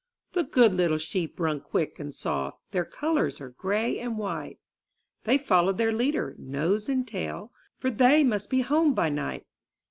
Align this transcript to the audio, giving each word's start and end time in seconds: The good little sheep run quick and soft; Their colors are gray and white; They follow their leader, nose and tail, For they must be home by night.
The 0.31 0.43
good 0.43 0.73
little 0.73 0.97
sheep 0.97 1.39
run 1.39 1.59
quick 1.61 1.99
and 1.99 2.11
soft; 2.11 2.57
Their 2.71 2.85
colors 2.85 3.39
are 3.39 3.51
gray 3.51 3.99
and 3.99 4.17
white; 4.17 4.57
They 5.25 5.37
follow 5.37 5.73
their 5.73 5.91
leader, 5.93 6.33
nose 6.39 6.89
and 6.89 7.07
tail, 7.07 7.51
For 7.77 7.91
they 7.91 8.23
must 8.23 8.49
be 8.49 8.61
home 8.61 8.95
by 8.95 9.09
night. 9.09 9.45